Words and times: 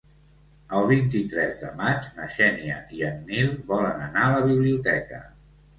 El 0.77 0.87
vint-i-tres 0.91 1.61
de 1.65 1.69
maig 1.83 2.09
na 2.17 2.31
Xènia 2.37 2.81
i 3.01 3.07
en 3.11 3.23
Nil 3.29 3.55
volen 3.71 4.05
anar 4.09 4.29
a 4.31 4.35
la 4.39 4.43
biblioteca. 4.53 5.27